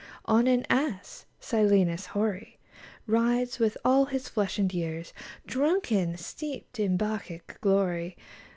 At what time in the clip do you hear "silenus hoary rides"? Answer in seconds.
1.39-3.59